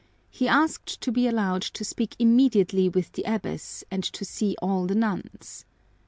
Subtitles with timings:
[0.31, 4.87] He asked to be allowed to speak immediately with the abbess and to see all
[4.87, 5.63] the nuns.